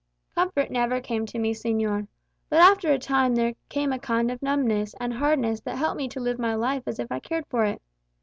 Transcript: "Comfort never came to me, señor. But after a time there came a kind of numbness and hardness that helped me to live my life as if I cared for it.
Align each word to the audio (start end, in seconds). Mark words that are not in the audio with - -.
"Comfort 0.33 0.71
never 0.71 0.99
came 0.99 1.27
to 1.27 1.37
me, 1.37 1.53
señor. 1.53 2.07
But 2.49 2.57
after 2.57 2.91
a 2.91 2.97
time 2.97 3.35
there 3.35 3.53
came 3.69 3.93
a 3.93 3.99
kind 3.99 4.31
of 4.31 4.41
numbness 4.41 4.95
and 4.99 5.13
hardness 5.13 5.59
that 5.61 5.77
helped 5.77 5.97
me 5.97 6.07
to 6.07 6.19
live 6.19 6.39
my 6.39 6.55
life 6.55 6.81
as 6.87 6.97
if 6.97 7.11
I 7.11 7.19
cared 7.19 7.45
for 7.45 7.65
it. 7.65 7.79